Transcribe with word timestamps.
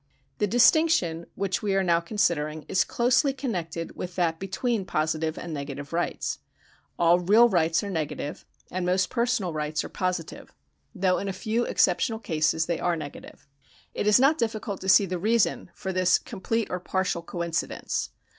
The 0.39 0.47
distinction 0.47 1.27
which 1.35 1.61
we 1.61 1.75
are 1.75 1.83
now 1.83 1.99
considering 1.99 2.65
is 2.67 2.83
closely 2.83 3.33
connected 3.33 3.95
with 3.95 4.15
that 4.15 4.39
between 4.39 4.83
positive 4.83 5.37
and 5.37 5.53
negative 5.53 5.93
rights. 5.93 6.39
x4.ll 6.97 7.19
real 7.29 7.47
rights 7.47 7.83
are 7.83 7.89
negative, 7.91 8.43
and 8.71 8.83
most 8.83 9.11
personal 9.11 9.53
rights 9.53 9.83
are 9.83 9.89
positive, 9.89 10.55
though 10.95 11.19
in 11.19 11.27
a 11.27 11.31
few 11.31 11.65
exceptional 11.65 12.17
cases 12.17 12.65
they 12.65 12.79
are 12.79 12.95
negative. 12.95 13.45
It 13.93 14.07
is 14.07 14.19
not 14.19 14.39
difficult 14.39 14.81
to 14.81 14.89
see 14.89 15.05
the 15.05 15.19
reason 15.19 15.69
for 15.75 15.93
this 15.93 16.17
complete 16.17 16.67
or 16.71 16.79
par 16.79 17.03
tial 17.03 17.23
coincidence. 17.23 18.09